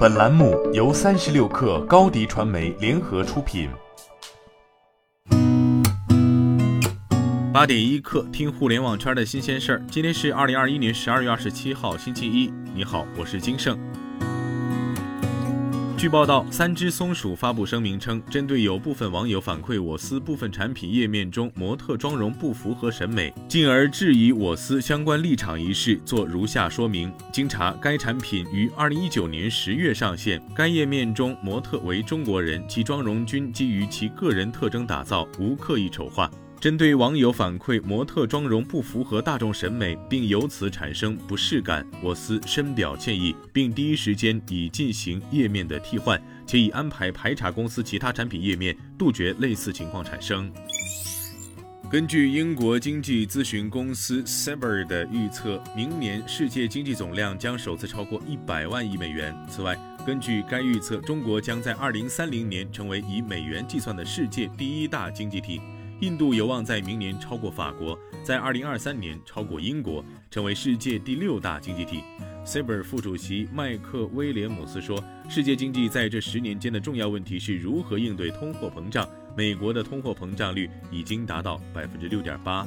[0.00, 3.68] 本栏目由三十六氪高低传媒联合出品。
[7.52, 9.82] 八点一刻，听互联网圈的新鲜事儿。
[9.90, 12.50] 今天是二零二一年十二月二十七号，星期一。
[12.74, 13.78] 你好，我是金盛。
[16.00, 36.30] 据报道，三只松鼠发布声明称，针对有部分网友反馈我司部分产品页面中模特妆容不符合审美，进而质疑我司相关立场一事，做如下说明：经查，该产品于二零一九年十月上线，该页面中模特为中国人，其妆容均基于其个人特征打造，无刻意丑化。
[36.60, 50.52] 针对网友反馈模特妆容不符合大众审美，并由此产生不适感，我司深表歉意，并第一时间已进行页面的替换，且已安排排查公司其他产品页面，杜绝类似情况产生。
[51.90, 59.34] 根据英国经济咨询公司 Saber 的预测，明年世界经济总量将首次超过一百万亿美元。
[59.48, 59.74] 此外，
[60.06, 65.58] 根据该预测，中国将在二零三零年成为以美元计算的世界第一大经济体。
[66.00, 72.02] 印度有望在明年超过法国，在二零二三年超过英国，成为世界第六大经济体。
[72.42, 74.98] Saber 副主席麦克威廉姆斯说
[75.28, 79.06] ：“世界经济在这十年间的重要问题是如何应对通货膨胀。
[79.36, 82.66] 美国的通货膨胀率已经达到百分之六点八。”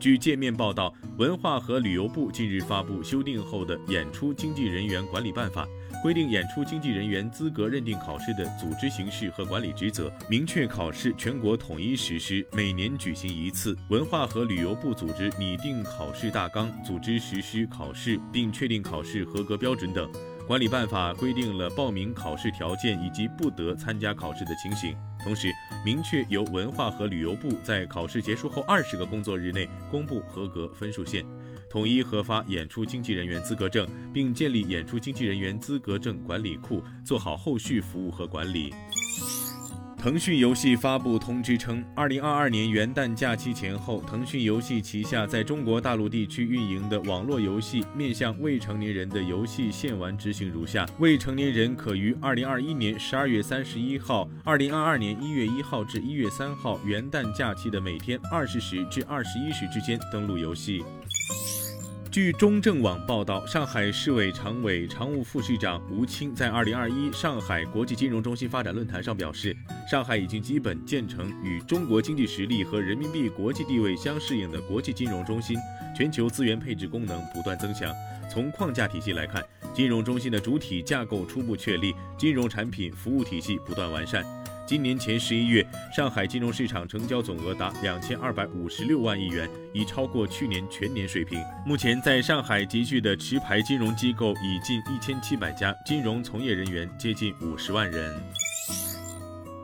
[0.00, 5.66] 据界面报道，文化和旅游部近日发布修订后的《演出经纪人员管理办法》。
[6.02, 13.76] 规定演出经纪人员资格认定考试的组织形式和管理职责，明确考试全国统一实施，每年举行一次。
[13.88, 20.10] 文化和旅游部组织拟定考试大纲，组织实施考试，并确定考试合格标准等。
[20.48, 25.48] 管理办法规定了报名考试条件以及不得参加考试的情形，同时
[25.84, 31.26] 明确由文化和旅游部在考试结束后二十个工作日内公布合格分数线。
[31.68, 38.72] 统一核发演出经纪人员资格证，并建立演出经纪人员资格证管理库，做好后续服务和管理。
[40.02, 60.82] 腾讯游戏发布通知称，二零二二年元旦假期前后，腾讯游戏旗下在中国大陆地区运营的网络游戏面向未成年人的游戏限玩执行如下：未成年人可于二零二一年十二月三十一号、二零二二年一月一号至一月三号元旦假期的每天二十时至二十一时之间登录游戏。
[62.12, 69.56] 据中证网报道，上海市委常委、常务副市长吴清在二零二一上海国际金融中心发展论坛上表示，
[69.90, 75.56] 上海已经基本建成与中国经济实力和人民币国际地位相适应的国际金融中心，
[75.96, 77.90] 全球资源配置功能不断增强。
[78.30, 79.42] 从框架体系来看，
[79.72, 84.22] 金融中心的主体架构初步确立，金融产品服务体系不断完善。
[84.72, 85.62] 今年前十一月，
[85.94, 91.38] 上海金融市场成交总额达两千二百五十六万亿元，已超过去年全年水平。
[91.66, 98.18] 目前，在上海集聚的持牌金融机构已近一千七百家，金融从业人员接近五十万人。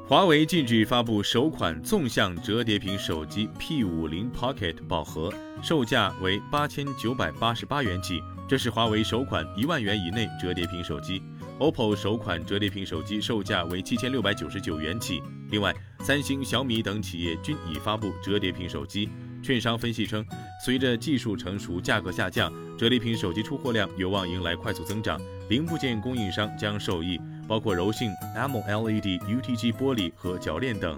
[0.08, 5.30] 华为近日发布首款纵向折叠屏手机 P50 Pocket 宝盒，
[5.62, 8.18] 售价为八千九百八十八元起，
[8.48, 11.22] 这是华为首款一万元以内折叠屏手机。
[11.58, 15.22] OPPO 首款折叠屏手机售价为七千六百九十九元起。
[15.50, 19.10] 另外，三星、小米等企业均已发布折叠屏手机。
[19.42, 20.24] 券商分析称，
[20.64, 25.20] 随着技术成熟、价格下降，折叠屏手机出货量有望迎来快速增长，
[25.50, 30.96] 零部件供应商将受益，包括柔性 AMOLED、UTG 玻璃和铰链等。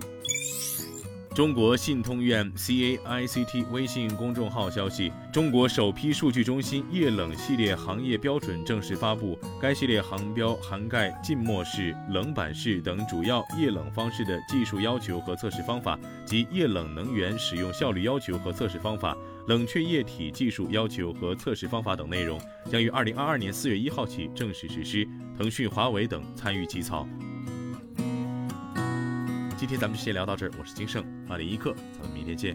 [1.40, 9.38] 中国信通院 CAICT 微信公众号消息，中国首批数据中心液冷系列行业标准正式发布。
[9.58, 22.38] 该系列航标涵盖浸没式、冷板式等主要液冷方式的技术要求和测试方法，及液冷能源使用效率要求和测试方法、冷却液体技术要求和测试方法等内容，
[22.70, 25.08] 将于二零二二年四月一号起正式实施。
[25.38, 27.08] 腾讯、华为等参与起草。
[29.60, 32.54] 今天咱们就先聊到这儿，我是金盛，二零一刻，咱们明天见。